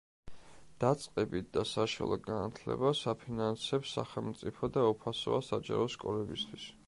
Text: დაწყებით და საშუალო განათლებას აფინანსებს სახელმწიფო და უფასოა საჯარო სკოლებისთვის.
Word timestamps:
დაწყებით 0.83 1.51
და 1.57 1.65
საშუალო 1.71 2.17
განათლებას 2.29 3.03
აფინანსებს 3.15 3.93
სახელმწიფო 3.99 4.73
და 4.79 4.89
უფასოა 4.95 5.45
საჯარო 5.51 5.89
სკოლებისთვის. 5.97 6.69